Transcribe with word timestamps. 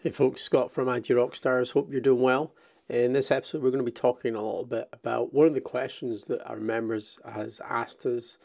Hey 0.00 0.10
folks, 0.10 0.42
Scott 0.42 0.70
from 0.70 0.88
IT 0.88 1.08
Rockstars. 1.08 1.72
Hope 1.72 1.90
you're 1.90 2.00
doing 2.00 2.22
well. 2.22 2.54
In 2.88 3.14
this 3.14 3.32
episode, 3.32 3.64
we're 3.64 3.70
going 3.70 3.84
to 3.84 3.84
be 3.84 3.90
talking 3.90 4.36
a 4.36 4.40
little 4.40 4.64
bit 4.64 4.88
about 4.92 5.34
one 5.34 5.48
of 5.48 5.54
the 5.54 5.60
questions 5.60 6.26
that 6.26 6.40
our 6.48 6.60
members 6.60 7.18
has 7.28 7.60
asked 7.68 8.06
us 8.06 8.38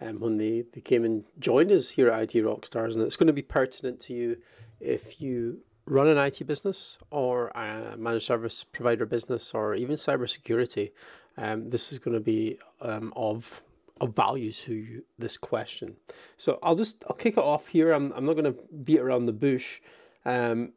um, 0.00 0.18
when 0.18 0.36
they, 0.36 0.64
they 0.72 0.80
came 0.80 1.04
and 1.04 1.22
joined 1.38 1.70
us 1.70 1.90
here 1.90 2.08
at 2.10 2.34
IT 2.34 2.42
Rockstars, 2.42 2.94
and 2.94 3.02
it's 3.02 3.14
going 3.14 3.28
to 3.28 3.32
be 3.32 3.40
pertinent 3.40 4.00
to 4.00 4.14
you 4.14 4.38
if 4.80 5.20
you 5.20 5.60
run 5.86 6.08
an 6.08 6.18
IT 6.18 6.44
business 6.44 6.98
or 7.12 7.50
a 7.50 7.96
managed 7.96 8.26
service 8.26 8.64
provider 8.64 9.06
business 9.06 9.52
or 9.54 9.76
even 9.76 9.94
cybersecurity. 9.94 10.90
Um, 11.38 11.70
this 11.70 11.92
is 11.92 12.00
going 12.00 12.14
to 12.14 12.20
be 12.20 12.58
um, 12.80 13.12
of 13.14 13.62
of 14.00 14.16
value 14.16 14.52
to 14.52 14.74
you, 14.74 15.04
this 15.16 15.36
question. 15.36 15.98
So 16.36 16.58
I'll 16.64 16.74
just 16.74 17.04
I'll 17.08 17.14
kick 17.14 17.34
it 17.34 17.44
off 17.44 17.68
here. 17.68 17.92
I'm 17.92 18.10
I'm 18.10 18.26
not 18.26 18.32
going 18.32 18.52
to 18.52 18.58
beat 18.82 18.98
around 18.98 19.26
the 19.26 19.32
bush. 19.32 19.80
Um, 20.24 20.72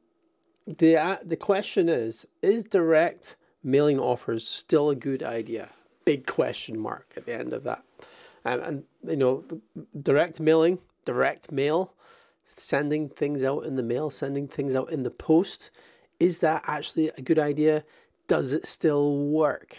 the 0.78 0.98
uh, 0.98 1.18
the 1.24 1.36
question 1.36 1.90
is: 1.90 2.28
Is 2.42 2.64
direct 2.64 3.36
mailing 3.64 4.00
offers 4.00 4.48
still 4.48 4.90
a 4.90 4.96
good 4.96 5.24
idea? 5.24 5.70
Big 6.06 6.28
question 6.28 6.80
mark 6.80 7.12
at 7.18 7.26
the 7.26 7.34
end 7.34 7.54
of 7.54 7.64
that. 7.64 7.84
And 8.46 8.84
you 9.04 9.16
know, 9.16 9.44
direct 10.00 10.40
mailing, 10.40 10.80
direct 11.06 11.52
mail, 11.52 11.94
sending 12.56 13.10
things 13.10 13.44
out 13.44 13.66
in 13.66 13.76
the 13.76 13.84
mail, 13.84 14.10
sending 14.10 14.48
things 14.48 14.76
out 14.76 14.92
in 14.92 15.04
the 15.04 15.12
post. 15.12 15.72
Is 16.20 16.40
that 16.40 16.64
actually 16.68 17.10
a 17.18 17.22
good 17.22 17.40
idea? 17.40 17.84
Does 18.28 18.52
it 18.52 18.68
still 18.68 19.16
work? 19.16 19.78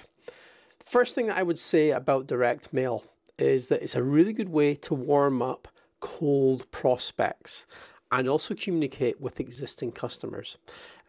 First 0.84 1.14
thing 1.14 1.26
that 1.26 1.36
I 1.36 1.42
would 1.42 1.58
say 1.58 1.90
about 1.90 2.26
direct 2.26 2.72
mail 2.72 3.04
is 3.38 3.68
that 3.68 3.82
it's 3.82 3.94
a 3.94 4.02
really 4.02 4.32
good 4.32 4.48
way 4.48 4.74
to 4.74 4.94
warm 4.94 5.40
up 5.40 5.68
cold 6.00 6.70
prospects 6.70 7.66
and 8.12 8.28
also 8.28 8.54
communicate 8.54 9.20
with 9.20 9.40
existing 9.40 9.92
customers. 9.92 10.58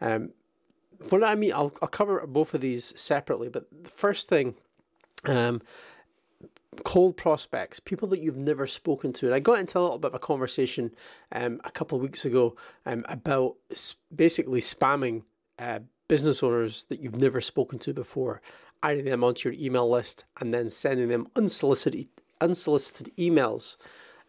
Um, 0.00 0.30
what 1.10 1.24
I 1.24 1.34
mean, 1.34 1.52
I'll, 1.52 1.72
I'll 1.82 1.88
cover 1.88 2.24
both 2.26 2.54
of 2.54 2.60
these 2.60 2.98
separately, 2.98 3.48
but 3.48 3.66
the 3.70 3.90
first 3.90 4.28
thing, 4.28 4.54
um, 5.26 5.62
cold 6.84 7.16
prospects, 7.16 7.80
people 7.80 8.08
that 8.08 8.20
you've 8.20 8.36
never 8.36 8.66
spoken 8.66 9.12
to. 9.14 9.26
And 9.26 9.34
I 9.34 9.40
got 9.40 9.58
into 9.58 9.78
a 9.78 9.80
little 9.80 9.98
bit 9.98 10.08
of 10.08 10.14
a 10.14 10.18
conversation 10.18 10.92
um, 11.32 11.60
a 11.64 11.70
couple 11.70 11.96
of 11.96 12.02
weeks 12.02 12.24
ago 12.24 12.56
um, 12.86 13.04
about 13.08 13.56
basically 14.14 14.60
spamming 14.60 15.22
uh, 15.58 15.80
business 16.08 16.42
owners 16.42 16.86
that 16.86 17.00
you've 17.00 17.16
never 17.16 17.40
spoken 17.40 17.78
to 17.80 17.92
before, 17.92 18.40
adding 18.82 19.04
them 19.04 19.24
onto 19.24 19.50
your 19.50 19.60
email 19.60 19.88
list, 19.88 20.24
and 20.40 20.52
then 20.52 20.70
sending 20.70 21.08
them 21.08 21.26
unsolicited 21.36 22.08
unsolicited 22.40 23.08
emails 23.16 23.76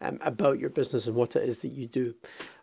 um, 0.04 0.18
about 0.20 0.58
your 0.58 0.70
business 0.70 1.06
and 1.06 1.16
what 1.16 1.34
it 1.34 1.42
is 1.48 1.60
that 1.60 1.68
you 1.68 1.86
do. 1.86 2.14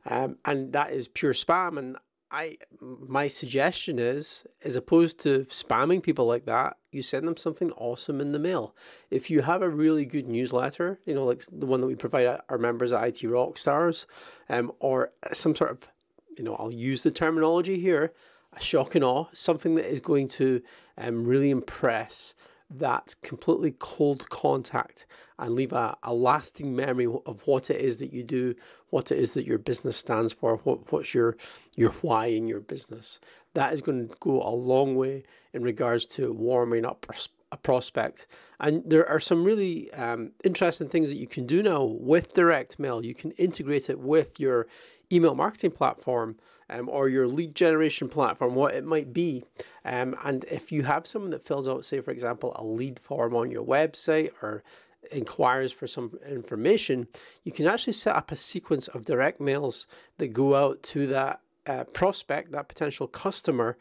Um, 0.05 0.37
and 0.45 0.71
that 0.73 0.91
is 0.91 1.07
pure 1.07 1.33
spam. 1.33 1.77
And 1.77 1.97
I, 2.29 2.57
my 2.79 3.27
suggestion 3.27 3.99
is, 3.99 4.45
as 4.63 4.75
opposed 4.75 5.19
to 5.23 5.45
spamming 5.45 6.03
people 6.03 6.25
like 6.25 6.45
that, 6.45 6.77
you 6.91 7.01
send 7.01 7.27
them 7.27 7.37
something 7.37 7.71
awesome 7.73 8.21
in 8.21 8.31
the 8.31 8.39
mail. 8.39 8.75
If 9.09 9.29
you 9.29 9.41
have 9.41 9.61
a 9.61 9.69
really 9.69 10.05
good 10.05 10.27
newsletter, 10.27 10.99
you 11.05 11.13
know, 11.13 11.25
like 11.25 11.43
the 11.51 11.65
one 11.65 11.81
that 11.81 11.87
we 11.87 11.95
provide 11.95 12.39
our 12.47 12.57
members 12.57 12.91
at 12.91 13.03
IT 13.03 13.27
Rockstars, 13.27 14.05
um, 14.47 14.71
or 14.79 15.11
some 15.33 15.55
sort 15.55 15.71
of, 15.71 15.89
you 16.37 16.43
know, 16.43 16.55
I'll 16.55 16.71
use 16.71 17.03
the 17.03 17.11
terminology 17.11 17.79
here, 17.79 18.13
a 18.53 18.61
shock 18.61 18.95
and 18.95 19.03
awe, 19.03 19.25
something 19.33 19.75
that 19.75 19.85
is 19.85 19.99
going 19.99 20.27
to 20.29 20.61
um, 20.97 21.25
really 21.25 21.49
impress 21.49 22.33
that 22.79 23.15
completely 23.21 23.75
cold 23.79 24.29
contact 24.29 25.05
and 25.37 25.55
leave 25.55 25.73
a, 25.73 25.97
a 26.03 26.13
lasting 26.13 26.75
memory 26.75 27.07
of 27.25 27.41
what 27.45 27.69
it 27.69 27.81
is 27.81 27.97
that 27.97 28.13
you 28.13 28.23
do, 28.23 28.55
what 28.89 29.11
it 29.11 29.17
is 29.17 29.33
that 29.33 29.45
your 29.45 29.57
business 29.57 29.97
stands 29.97 30.33
for, 30.33 30.57
what, 30.57 30.91
what's 30.91 31.13
your 31.13 31.35
your 31.75 31.91
why 32.01 32.27
in 32.27 32.47
your 32.47 32.59
business. 32.59 33.19
That 33.53 33.73
is 33.73 33.81
going 33.81 34.07
to 34.07 34.15
go 34.19 34.41
a 34.41 34.55
long 34.55 34.95
way 34.95 35.23
in 35.53 35.63
regards 35.63 36.05
to 36.07 36.31
warming 36.31 36.85
up 36.85 37.05
a 37.51 37.57
prospect. 37.57 38.27
And 38.59 38.83
there 38.85 39.07
are 39.07 39.19
some 39.19 39.43
really 39.43 39.91
um, 39.93 40.31
interesting 40.43 40.87
things 40.87 41.09
that 41.09 41.17
you 41.17 41.27
can 41.27 41.45
do 41.45 41.61
now 41.61 41.83
with 41.83 42.33
direct 42.33 42.79
mail. 42.79 43.05
You 43.05 43.13
can 43.13 43.31
integrate 43.31 43.89
it 43.89 43.99
with 43.99 44.39
your 44.39 44.67
email 45.11 45.35
marketing 45.35 45.71
platform 45.71 46.37
um, 46.71 46.89
or 46.89 47.09
your 47.09 47.27
lead 47.27 47.53
generation 47.53 48.09
platform, 48.09 48.55
what 48.55 48.73
it 48.73 48.85
might 48.85 49.13
be. 49.13 49.43
Um, 49.85 50.15
and 50.23 50.43
if 50.45 50.71
you 50.71 50.83
have 50.83 51.05
someone 51.05 51.31
that 51.31 51.45
fills 51.45 51.67
out, 51.67 51.85
say, 51.85 51.99
for 51.99 52.11
example, 52.11 52.53
a 52.55 52.63
lead 52.63 52.99
form 52.99 53.35
on 53.35 53.51
your 53.51 53.65
website 53.65 54.31
or 54.41 54.63
inquires 55.11 55.71
for 55.71 55.85
some 55.85 56.17
information, 56.27 57.07
you 57.43 57.51
can 57.51 57.67
actually 57.67 57.93
set 57.93 58.15
up 58.15 58.31
a 58.31 58.35
sequence 58.35 58.87
of 58.87 59.05
direct 59.05 59.41
mails 59.41 59.85
that 60.17 60.29
go 60.29 60.55
out 60.55 60.81
to 60.83 61.05
that 61.07 61.41
uh, 61.67 61.83
prospect, 61.85 62.51
that 62.51 62.69
potential 62.69 63.07
customer, 63.07 63.77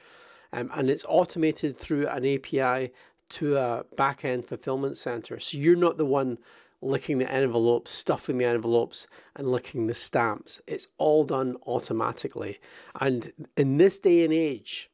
um, 0.53 0.71
and 0.75 0.91
it's 0.91 1.05
automated 1.09 1.77
through 1.77 2.09
an 2.09 2.27
API 2.27 2.91
to 3.29 3.57
a 3.57 3.85
back 3.97 4.25
end 4.25 4.45
fulfillment 4.45 4.99
center. 4.99 5.39
So 5.39 5.57
you're 5.57 5.77
not 5.77 5.97
the 5.97 6.05
one 6.05 6.39
licking 6.83 7.19
the 7.19 7.31
envelopes, 7.31 7.91
stuffing 7.91 8.39
the 8.39 8.45
envelopes, 8.45 9.07
and 9.37 9.51
licking 9.51 9.87
the 9.87 9.95
stamps. 9.95 10.61
It's 10.67 10.89
all 10.99 11.25
done 11.25 11.57
automatically. 11.67 12.59
And 12.99 13.33
in 13.57 13.77
this 13.77 13.99
day 13.99 14.25
and 14.25 14.33
age, 14.33 14.91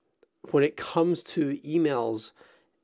when 0.50 0.64
it 0.64 0.76
comes 0.76 1.22
to 1.24 1.54
emails, 1.58 2.32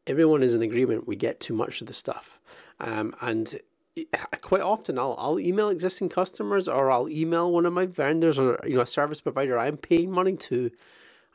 everyone 0.07 0.43
is 0.43 0.55
in 0.55 0.63
agreement 0.63 1.07
we 1.07 1.17
get 1.17 1.41
too 1.41 1.55
much 1.55 1.81
of 1.81 1.87
the 1.87 1.93
stuff. 1.93 2.39
Um, 2.81 3.15
and 3.21 3.61
quite 4.41 4.63
often 4.63 4.99
I'll, 4.99 5.15
I'll 5.19 5.39
email 5.39 5.69
existing 5.69 6.09
customers 6.09 6.67
or 6.67 6.91
I'll 6.91 7.09
email 7.09 7.53
one 7.53 7.67
of 7.67 7.73
my 7.73 7.87
vendors 7.87 8.39
or 8.39 8.59
you 8.65 8.77
know 8.77 8.83
a 8.83 8.87
service 8.87 9.21
provider 9.21 9.59
I'm 9.59 9.77
paying 9.77 10.11
money 10.11 10.37
to 10.37 10.71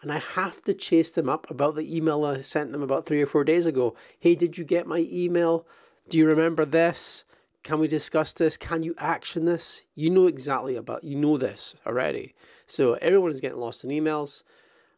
and 0.01 0.11
I 0.11 0.17
have 0.17 0.61
to 0.63 0.73
chase 0.73 1.11
them 1.11 1.29
up 1.29 1.49
about 1.49 1.75
the 1.75 1.95
email 1.95 2.25
I 2.25 2.41
sent 2.41 2.71
them 2.71 2.81
about 2.81 3.05
three 3.05 3.21
or 3.21 3.25
four 3.25 3.43
days 3.43 3.65
ago. 3.65 3.95
Hey, 4.19 4.35
did 4.35 4.57
you 4.57 4.63
get 4.63 4.87
my 4.87 5.07
email? 5.11 5.65
Do 6.09 6.17
you 6.17 6.27
remember 6.27 6.65
this? 6.65 7.25
Can 7.67 7.79
we 7.79 7.89
discuss 7.89 8.31
this? 8.31 8.55
Can 8.55 8.81
you 8.81 8.95
action 8.97 9.43
this? 9.43 9.81
You 9.93 10.09
know 10.09 10.27
exactly 10.27 10.77
about, 10.77 11.03
you 11.03 11.17
know 11.17 11.37
this 11.37 11.75
already. 11.85 12.33
So 12.65 12.93
everyone 13.01 13.29
is 13.29 13.41
getting 13.41 13.57
lost 13.57 13.83
in 13.83 13.89
emails. 13.89 14.43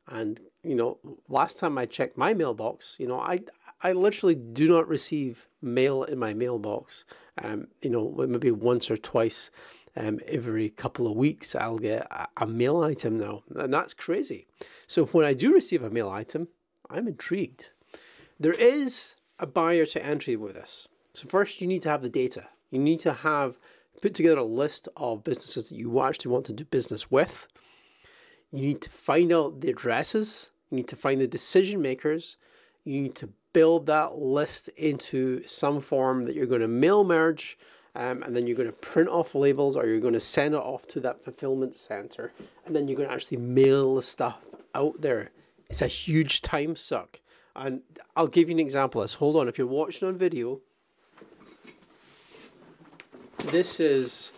And, 0.08 0.40
you 0.62 0.76
know, 0.76 1.00
last 1.28 1.58
time 1.58 1.80
I 1.80 1.88
checked 1.88 2.16
my 2.16 2.36
mailbox, 2.36 2.98
you 3.00 3.08
know, 3.08 3.20
I, 3.20 3.40
I 3.82 3.94
literally 3.94 4.36
do 4.36 4.68
not 4.68 4.88
receive 4.88 5.48
mail 5.64 6.04
in 6.04 6.20
my 6.20 6.36
mailbox. 6.36 7.06
Um, 7.42 7.70
you 7.82 7.90
know, 7.90 8.14
maybe 8.28 8.52
once 8.52 8.92
or 8.92 8.98
twice 8.98 9.50
um, 9.98 10.20
every 10.28 10.70
couple 10.70 11.08
of 11.08 11.18
weeks, 11.18 11.56
I'll 11.56 11.80
get 11.80 12.06
a, 12.12 12.28
a 12.38 12.46
mail 12.46 12.84
item 12.84 13.18
now. 13.18 13.42
And 13.56 13.74
that's 13.74 13.96
crazy. 13.96 14.46
So 14.86 15.08
when 15.08 15.26
I 15.26 15.34
do 15.34 15.56
receive 15.56 15.82
a 15.82 15.90
mail 15.90 16.12
item, 16.12 16.50
I'm 16.88 17.08
intrigued. 17.08 17.72
There 18.40 18.54
is 18.54 19.16
a 19.40 19.48
barrier 19.48 19.88
to 19.88 20.06
entry 20.06 20.36
with 20.36 20.54
this. 20.54 20.88
So 21.14 21.28
first 21.28 21.62
you 21.62 21.66
need 21.66 21.82
to 21.82 21.90
have 21.90 22.04
the 22.04 22.10
data. 22.10 22.50
You 22.70 22.80
need 22.80 23.00
to 23.02 23.14
have 23.14 23.58
put 24.02 24.14
together 24.14 24.40
a 24.40 24.44
list 24.44 24.88
of 24.96 25.24
businesses 25.24 25.70
that 25.70 25.76
you 25.76 26.02
actually 26.02 26.32
want 26.32 26.46
to 26.46 26.54
do 26.54 26.66
business 26.66 27.12
with. 27.12 27.48
You 28.52 28.62
need 28.62 28.82
to 28.82 28.90
find 28.90 29.32
out 29.32 29.62
the 29.62 29.70
addresses. 29.70 30.52
You 30.70 30.78
need 30.78 30.88
to 30.88 30.96
find 30.96 31.22
the 31.22 31.28
decision 31.28 31.82
makers. 31.82 32.38
You 32.84 33.02
need 33.02 33.16
to 33.16 33.30
build 33.54 33.88
that 33.88 34.18
list 34.18 34.70
into 34.70 35.46
some 35.46 35.82
form 35.82 36.26
that 36.26 36.36
you're 36.36 36.46
going 36.46 36.62
to 36.62 36.68
mail 36.68 37.04
merge. 37.04 37.58
Um, 37.96 38.22
and 38.24 38.36
then 38.36 38.46
you're 38.46 38.56
going 38.56 38.70
to 38.70 38.74
print 38.74 39.10
off 39.10 39.34
labels 39.34 39.76
or 39.76 39.88
you're 39.88 40.00
going 40.00 40.14
to 40.14 40.20
send 40.20 40.54
it 40.54 40.60
off 40.60 40.88
to 40.88 41.00
that 41.02 41.24
fulfillment 41.24 41.76
center. 41.76 42.32
And 42.66 42.76
then 42.76 42.88
you're 42.88 42.98
going 42.98 43.10
to 43.10 43.14
actually 43.14 43.38
mail 43.38 43.96
the 43.96 44.02
stuff 44.02 44.38
out 44.76 45.02
there. 45.02 45.32
It's 45.70 45.82
a 45.82 45.88
huge 45.88 46.42
time 46.42 46.76
suck. 46.76 47.20
And 47.56 47.82
I'll 48.16 48.28
give 48.28 48.50
you 48.50 48.56
an 48.56 48.60
example 48.60 49.02
this. 49.02 49.16
Hold 49.16 49.36
on. 49.36 49.48
If 49.48 49.58
you're 49.58 49.68
watching 49.68 50.08
on 50.08 50.18
video, 50.18 50.62
this 53.48 53.80
is 53.80 54.32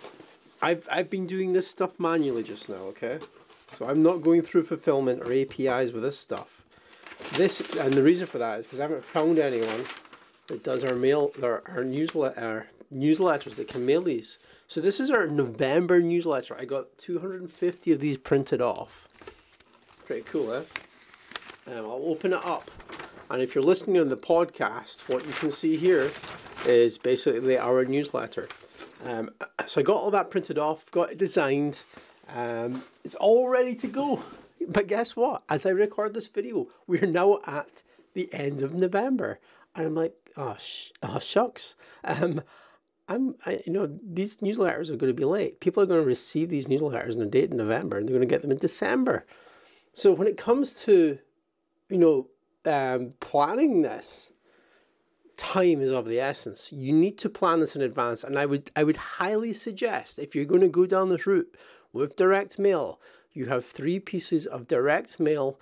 I've 0.62 0.88
I've 0.92 1.10
been 1.10 1.28
doing 1.28 1.54
this 1.54 1.68
stuff 1.68 2.00
manually 2.00 2.44
just 2.44 2.70
now, 2.70 2.84
okay? 2.94 3.20
So 3.74 3.86
I'm 3.86 4.04
not 4.04 4.22
going 4.22 4.42
through 4.42 4.64
fulfillment 4.64 5.22
or 5.24 5.34
APIs 5.34 5.92
with 5.92 6.04
this 6.04 6.20
stuff. 6.20 6.64
This 7.34 7.62
and 7.76 7.94
the 7.94 8.04
reason 8.04 8.28
for 8.28 8.38
that 8.38 8.60
is 8.60 8.66
because 8.66 8.80
I 8.80 8.84
haven't 8.84 9.06
found 9.06 9.40
anyone 9.40 9.86
that 10.48 10.64
does 10.64 10.84
our 10.84 10.96
mail 10.96 11.32
our, 11.42 11.64
our 11.68 11.84
newsletter 11.84 12.40
our 12.40 12.68
newsletters 12.94 13.56
that 13.56 13.68
can 13.68 13.86
mail 13.86 14.02
these. 14.02 14.38
So 14.68 14.82
this 14.82 15.00
is 15.00 15.10
our 15.10 15.28
November 15.28 16.02
newsletter. 16.02 16.56
I 16.58 16.66
got 16.66 16.98
250 16.98 17.92
of 17.92 18.00
these 18.00 18.18
printed 18.18 18.62
off. 18.62 19.08
Pretty 20.06 20.24
cool, 20.24 20.54
eh? 20.54 20.64
Um, 21.68 21.86
I'll 21.86 22.04
open 22.06 22.34
it 22.34 22.46
up. 22.46 22.70
And 23.30 23.42
if 23.42 23.56
you're 23.56 23.64
listening 23.64 24.02
on 24.02 24.10
the 24.10 24.18
podcast, 24.18 25.08
what 25.08 25.26
you 25.26 25.32
can 25.34 25.52
see 25.52 25.78
here 25.78 26.12
is 26.66 26.98
basically 26.98 27.58
our 27.58 27.86
newsletter. 27.86 28.48
Um, 29.04 29.30
so 29.66 29.82
I 29.82 29.84
got 29.84 29.98
all 29.98 30.12
that 30.12 30.30
printed 30.30 30.58
off, 30.58 30.90
got 30.92 31.12
it 31.12 31.18
designed. 31.18 31.82
Um, 32.30 32.84
it's 33.04 33.16
all 33.16 33.50
ready 33.50 33.76
to 33.76 33.88
go. 33.88 34.22
But 34.68 34.88
guess 34.88 35.16
what? 35.16 35.44
As 35.50 35.66
I 35.66 35.70
record 35.70 36.14
this 36.14 36.28
video, 36.28 36.68
we're 36.88 37.08
now 37.08 37.40
at 37.46 37.84
the 38.14 38.32
end 38.34 38.62
of 38.62 38.74
November. 38.74 39.40
And 39.76 39.88
I'm 39.88 39.96
like, 39.96 40.14
oh, 40.38 40.56
sh- 40.60 40.92
oh 41.02 41.20
shucks. 41.20 41.76
Um, 42.04 42.42
I'm, 43.08 43.36
I, 43.46 43.62
you 43.66 43.74
know, 43.74 44.00
these 44.04 44.38
newsletters 44.38 44.90
are 44.90 44.96
going 44.96 45.14
to 45.14 45.20
be 45.20 45.26
late. 45.26 45.60
People 45.60 45.84
are 45.84 45.88
going 45.88 46.02
to 46.02 46.08
receive 46.08 46.50
these 46.50 46.68
newsletters 46.68 47.16
on 47.16 47.22
a 47.22 47.26
date 47.26 47.52
in 47.52 47.58
November, 47.58 47.98
and 47.98 48.08
they're 48.08 48.16
going 48.16 48.28
to 48.28 48.34
get 48.34 48.42
them 48.42 48.52
in 48.52 48.58
December. 48.58 49.26
So 49.94 50.14
when 50.14 50.28
it 50.28 50.38
comes 50.38 50.72
to, 50.84 51.20
you 51.90 51.98
know, 51.98 52.28
um, 52.66 53.14
planning 53.20 53.82
this, 53.82 54.32
time 55.42 55.82
is 55.82 55.90
of 55.90 56.06
the 56.06 56.20
essence. 56.20 56.72
You 56.72 56.94
need 56.94 57.18
to 57.18 57.30
plan 57.30 57.60
this 57.62 57.76
in 57.76 57.82
advance, 57.82 58.24
and 58.24 58.38
I 58.38 58.46
would 58.46 58.70
I 58.76 58.84
would 58.84 58.98
highly 58.98 59.54
suggest 59.54 60.20
if 60.20 60.36
you're 60.36 60.46
going 60.46 60.62
to 60.62 60.68
go 60.68 60.86
down 60.86 61.10
this 61.10 61.26
route 61.26 61.56
with 61.92 62.16
direct 62.16 62.60
mail, 62.60 63.02
you 63.34 63.48
have 63.48 63.66
three 63.66 64.00
pieces 64.00 64.46
of 64.46 64.68
direct 64.68 65.20
mail 65.20 65.60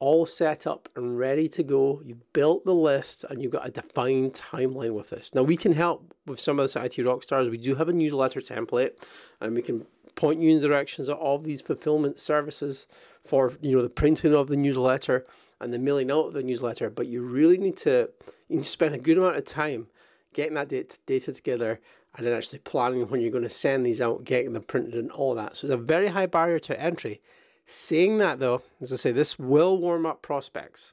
all 0.00 0.26
set 0.26 0.66
up 0.66 0.88
and 0.96 1.18
ready 1.18 1.48
to 1.48 1.62
go. 1.62 2.02
You've 2.04 2.32
built 2.34 2.64
the 2.66 2.74
list 2.74 3.24
and 3.24 3.40
you've 3.40 3.52
got 3.52 3.66
a 3.66 3.70
defined 3.70 4.34
timeline 4.34 4.94
with 4.94 5.10
this. 5.10 5.34
Now 5.34 5.44
we 5.44 5.56
can 5.56 5.72
help 5.72 6.12
with 6.26 6.38
some 6.38 6.58
of 6.58 6.64
this 6.64 6.76
IT 6.76 6.96
Rockstars. 7.04 7.50
We 7.50 7.56
do 7.56 7.76
have 7.76 7.88
a 7.88 7.92
newsletter 7.92 8.40
template 8.40 8.92
and 9.40 9.54
we 9.54 9.62
can 9.62 9.86
point 10.14 10.40
you 10.40 10.50
in 10.50 10.60
directions 10.60 11.08
of 11.08 11.18
all 11.18 11.38
these 11.38 11.62
fulfillment 11.62 12.20
services 12.20 12.86
for 13.24 13.52
you 13.62 13.74
know 13.74 13.82
the 13.82 13.88
printing 13.88 14.34
of 14.34 14.48
the 14.48 14.56
newsletter 14.56 15.24
and 15.60 15.72
the 15.72 15.78
mailing 15.78 16.10
out 16.10 16.26
of 16.26 16.32
the 16.32 16.42
newsletter. 16.42 16.90
But 16.90 17.06
you 17.06 17.22
really 17.22 17.56
need 17.56 17.76
to 17.78 18.10
you 18.52 18.62
spend 18.62 18.94
a 18.94 18.98
good 18.98 19.18
amount 19.18 19.36
of 19.36 19.44
time 19.44 19.88
getting 20.32 20.54
that 20.54 20.68
data 21.06 21.32
together 21.32 21.80
and 22.16 22.26
then 22.26 22.34
actually 22.34 22.58
planning 22.60 23.06
when 23.08 23.20
you're 23.20 23.30
going 23.30 23.42
to 23.44 23.50
send 23.50 23.86
these 23.86 24.00
out, 24.00 24.24
getting 24.24 24.52
them 24.52 24.62
printed 24.62 24.94
and 24.94 25.10
all 25.12 25.34
that. 25.34 25.56
So 25.56 25.66
it's 25.66 25.74
a 25.74 25.78
very 25.78 26.08
high 26.08 26.26
barrier 26.26 26.58
to 26.60 26.80
entry. 26.80 27.20
Saying 27.64 28.18
that 28.18 28.38
though, 28.38 28.62
as 28.80 28.92
I 28.92 28.96
say, 28.96 29.12
this 29.12 29.38
will 29.38 29.78
warm 29.78 30.04
up 30.04 30.20
prospects, 30.20 30.92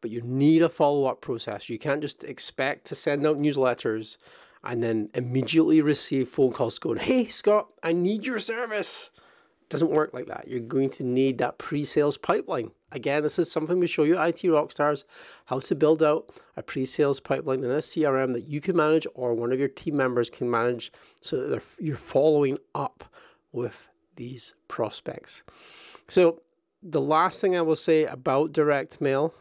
but 0.00 0.10
you 0.10 0.20
need 0.22 0.62
a 0.62 0.68
follow 0.68 1.06
up 1.06 1.20
process. 1.20 1.68
You 1.68 1.78
can't 1.78 2.02
just 2.02 2.24
expect 2.24 2.86
to 2.86 2.94
send 2.94 3.26
out 3.26 3.38
newsletters 3.38 4.16
and 4.62 4.82
then 4.82 5.10
immediately 5.14 5.80
receive 5.80 6.28
phone 6.28 6.52
calls 6.52 6.78
going, 6.78 6.98
Hey, 6.98 7.26
Scott, 7.26 7.72
I 7.82 7.92
need 7.92 8.26
your 8.26 8.38
service. 8.38 9.10
Doesn't 9.70 9.92
work 9.92 10.12
like 10.12 10.26
that. 10.26 10.48
You're 10.48 10.60
going 10.60 10.90
to 10.90 11.04
need 11.04 11.38
that 11.38 11.58
pre 11.58 11.84
sales 11.84 12.16
pipeline. 12.16 12.72
Again, 12.92 13.22
this 13.22 13.38
is 13.38 13.50
something 13.50 13.78
we 13.78 13.86
show 13.86 14.02
you 14.02 14.20
IT 14.20 14.42
Rockstars 14.42 15.04
how 15.46 15.60
to 15.60 15.74
build 15.76 16.02
out 16.02 16.28
a 16.56 16.62
pre 16.62 16.84
sales 16.84 17.20
pipeline 17.20 17.62
in 17.62 17.70
a 17.70 17.76
CRM 17.78 18.32
that 18.34 18.48
you 18.48 18.60
can 18.60 18.76
manage 18.76 19.06
or 19.14 19.32
one 19.32 19.52
of 19.52 19.60
your 19.60 19.68
team 19.68 19.96
members 19.96 20.28
can 20.28 20.50
manage 20.50 20.92
so 21.20 21.48
that 21.48 21.62
you're 21.78 21.96
following 21.96 22.58
up 22.74 23.04
with 23.52 23.88
these 24.16 24.54
prospects. 24.66 25.44
So, 26.08 26.42
the 26.82 27.00
last 27.00 27.40
thing 27.40 27.56
I 27.56 27.62
will 27.62 27.76
say 27.76 28.06
about 28.06 28.52
direct 28.52 29.00
mail 29.00 29.34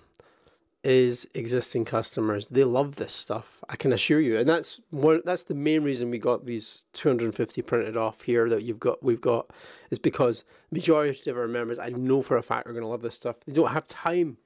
is 0.84 1.28
existing 1.34 1.84
customers. 1.86 2.48
They 2.48 2.64
love 2.64 2.96
this 2.96 3.14
stuff. 3.14 3.64
I 3.68 3.76
can 3.76 3.92
assure 3.92 4.20
you, 4.20 4.38
and 4.38 4.48
that's 4.48 4.80
one. 4.92 5.22
That's 5.26 5.44
the 5.44 5.56
main 5.56 5.84
reason 5.84 6.10
we 6.10 6.20
got 6.20 6.46
these 6.46 6.86
250 6.94 7.62
printed 7.64 7.98
off 7.98 8.22
here 8.22 8.48
that 8.50 8.64
you've 8.64 8.80
got. 8.80 9.04
We've 9.04 9.20
got 9.20 9.52
is 9.90 10.00
because 10.00 10.44
majority 10.72 11.30
of 11.30 11.38
our 11.38 11.48
members, 11.48 11.80
I 11.80 11.90
know 11.90 12.22
for 12.22 12.38
a 12.38 12.44
fact, 12.44 12.68
are 12.68 12.74
going 12.74 12.84
to 12.84 12.90
love 12.90 13.02
this 13.02 13.16
stuff. 13.16 13.36
They 13.46 13.54
don't 13.54 13.72
have 13.72 13.88
time 13.88 14.38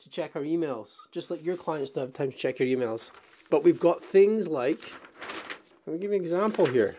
to 0.00 0.08
check 0.08 0.36
our 0.36 0.42
emails, 0.42 0.96
just 1.10 1.30
like 1.30 1.44
your 1.44 1.56
clients 1.56 1.90
don't 1.90 2.06
have 2.06 2.14
time 2.14 2.30
to 2.30 2.36
check 2.36 2.60
your 2.60 2.68
emails. 2.68 3.10
But 3.50 3.64
we've 3.64 3.80
got 3.80 4.04
things 4.04 4.48
like. 4.48 4.92
Let 5.86 5.94
me 5.94 5.98
give 5.98 6.10
you 6.10 6.16
an 6.16 6.22
example 6.22 6.66
here. 6.66 6.94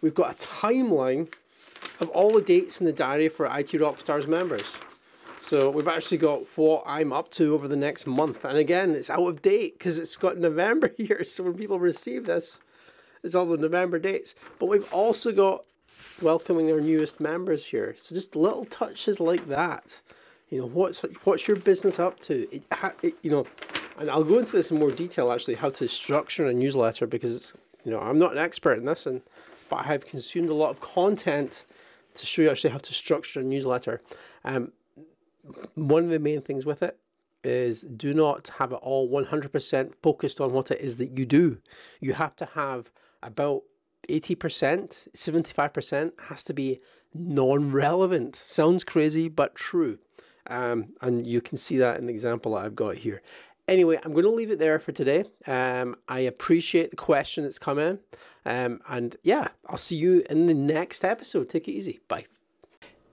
We've 0.00 0.14
got 0.14 0.32
a 0.32 0.46
timeline 0.46 1.30
of 2.00 2.08
all 2.10 2.32
the 2.32 2.40
dates 2.40 2.80
in 2.80 2.86
the 2.86 2.94
diary 2.94 3.28
for 3.28 3.44
IT 3.44 3.72
Rockstars 3.72 4.26
members. 4.26 4.78
So 5.42 5.70
we've 5.70 5.88
actually 5.88 6.18
got 6.18 6.42
what 6.56 6.84
I'm 6.86 7.12
up 7.12 7.30
to 7.32 7.54
over 7.54 7.66
the 7.66 7.76
next 7.76 8.06
month. 8.06 8.44
And 8.44 8.56
again, 8.56 8.90
it's 8.90 9.10
out 9.10 9.26
of 9.26 9.42
date 9.42 9.78
because 9.78 9.98
it's 9.98 10.16
got 10.16 10.38
November 10.38 10.92
here. 10.96 11.24
So 11.24 11.44
when 11.44 11.54
people 11.54 11.78
receive 11.78 12.26
this, 12.26 12.60
it's 13.22 13.34
all 13.34 13.46
the 13.46 13.56
November 13.56 13.98
dates. 13.98 14.34
But 14.58 14.66
we've 14.66 14.90
also 14.92 15.32
got 15.32 15.64
welcoming 16.22 16.70
our 16.70 16.80
newest 16.80 17.20
members 17.20 17.66
here. 17.66 17.94
So 17.96 18.14
just 18.14 18.36
little 18.36 18.64
touches 18.66 19.20
like 19.20 19.48
that. 19.48 20.00
You 20.50 20.60
know, 20.60 20.66
what's 20.66 21.02
what's 21.24 21.46
your 21.46 21.56
business 21.56 21.98
up 21.98 22.18
to? 22.20 22.48
It, 22.54 22.64
it, 23.02 23.14
you 23.22 23.30
know, 23.30 23.46
and 23.98 24.10
I'll 24.10 24.24
go 24.24 24.38
into 24.38 24.52
this 24.52 24.70
in 24.70 24.78
more 24.78 24.90
detail 24.90 25.30
actually, 25.30 25.54
how 25.54 25.70
to 25.70 25.88
structure 25.88 26.46
a 26.46 26.52
newsletter 26.52 27.06
because 27.06 27.36
it's, 27.36 27.52
you 27.84 27.92
know, 27.92 28.00
I'm 28.00 28.18
not 28.18 28.32
an 28.32 28.38
expert 28.38 28.78
in 28.78 28.84
this, 28.84 29.06
and 29.06 29.22
but 29.68 29.76
I 29.76 29.82
have 29.84 30.06
consumed 30.06 30.48
a 30.48 30.54
lot 30.54 30.70
of 30.70 30.80
content 30.80 31.64
to 32.14 32.26
show 32.26 32.42
you 32.42 32.50
actually 32.50 32.70
how 32.70 32.78
to 32.78 32.92
structure 32.92 33.40
a 33.40 33.44
newsletter. 33.44 34.00
Um, 34.44 34.72
one 35.74 36.04
of 36.04 36.10
the 36.10 36.18
main 36.18 36.42
things 36.42 36.66
with 36.66 36.82
it 36.82 36.98
is 37.42 37.82
do 37.82 38.12
not 38.12 38.48
have 38.58 38.72
it 38.72 38.76
all 38.82 39.08
100% 39.08 39.92
focused 40.02 40.40
on 40.40 40.52
what 40.52 40.70
it 40.70 40.80
is 40.80 40.98
that 40.98 41.18
you 41.18 41.24
do. 41.24 41.58
You 42.00 42.14
have 42.14 42.36
to 42.36 42.44
have 42.46 42.90
about 43.22 43.62
80%, 44.08 45.08
75% 45.10 46.12
has 46.28 46.44
to 46.44 46.52
be 46.52 46.80
non 47.14 47.70
relevant. 47.72 48.36
Sounds 48.36 48.84
crazy, 48.84 49.28
but 49.28 49.54
true. 49.54 49.98
Um, 50.46 50.94
and 51.00 51.26
you 51.26 51.40
can 51.40 51.56
see 51.56 51.76
that 51.78 51.98
in 51.98 52.06
the 52.06 52.12
example 52.12 52.54
that 52.54 52.64
I've 52.64 52.74
got 52.74 52.96
here. 52.96 53.22
Anyway, 53.68 53.98
I'm 54.02 54.12
going 54.12 54.24
to 54.24 54.30
leave 54.30 54.50
it 54.50 54.58
there 54.58 54.80
for 54.80 54.90
today. 54.90 55.24
Um, 55.46 55.94
I 56.08 56.20
appreciate 56.20 56.90
the 56.90 56.96
question 56.96 57.44
that's 57.44 57.58
come 57.58 57.78
in. 57.78 58.00
Um, 58.44 58.80
and 58.88 59.16
yeah, 59.22 59.48
I'll 59.68 59.76
see 59.76 59.96
you 59.96 60.24
in 60.28 60.46
the 60.46 60.54
next 60.54 61.04
episode. 61.04 61.48
Take 61.48 61.68
it 61.68 61.72
easy. 61.72 62.00
Bye. 62.08 62.26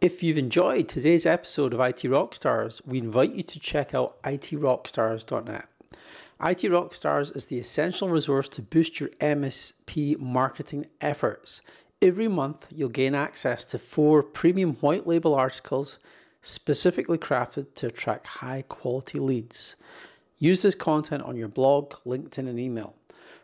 If 0.08 0.24
you've 0.24 0.38
enjoyed 0.38 0.88
today's 0.88 1.26
episode 1.26 1.74
of 1.74 1.82
IT 1.82 2.04
Rockstars, 2.04 2.82
we 2.88 3.00
invite 3.00 3.34
you 3.34 3.44
to 3.44 3.60
check 3.60 3.94
out 3.94 4.24
itrockstars.net. 4.24 5.68
IT 5.92 6.62
Rockstars 6.72 7.36
is 7.36 7.48
the 7.48 7.60
essential 7.60 8.08
resource 8.08 8.48
to 8.48 8.62
boost 8.62 9.02
your 9.02 9.10
MSP 9.20 10.18
marketing 10.18 10.86
efforts. 11.02 11.62
Every 12.02 12.30
month, 12.30 12.68
you'll 12.74 12.88
gain 12.88 13.16
access 13.16 13.66
to 13.66 13.78
four 13.78 14.24
premium 14.24 14.76
white 14.76 15.06
label 15.06 15.36
articles 15.36 16.00
specifically 16.42 17.18
crafted 17.18 17.74
to 17.74 17.88
attract 17.88 18.28
high 18.28 18.64
quality 18.66 19.20
leads. 19.20 19.76
Use 20.40 20.62
this 20.62 20.76
content 20.76 21.24
on 21.24 21.36
your 21.36 21.50
blog, 21.50 21.96
LinkedIn, 22.06 22.48
and 22.48 22.58
email. 22.58 22.96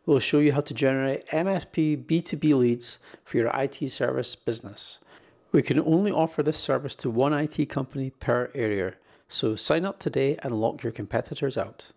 We'll 0.06 0.20
show 0.20 0.40
you 0.40 0.54
how 0.54 0.62
to 0.62 0.74
generate 0.74 1.28
MSP 1.28 2.06
B2B 2.06 2.58
leads 2.58 3.00
for 3.26 3.36
your 3.36 3.52
IT 3.54 3.92
service 3.92 4.38
business. 4.38 5.00
We 5.54 5.62
can 5.62 5.80
only 5.80 6.12
offer 6.12 6.42
this 6.42 6.58
service 6.58 6.96
to 6.96 7.12
one 7.12 7.32
IT 7.32 7.70
company 7.70 8.10
per 8.10 8.50
area, 8.56 8.96
so 9.28 9.56
sign 9.56 9.86
up 9.86 10.00
today 10.00 10.36
and 10.42 10.60
lock 10.60 10.82
your 10.82 10.92
competitors 10.92 11.60
out. 11.60 11.94